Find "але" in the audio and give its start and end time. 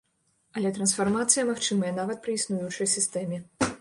0.59-0.71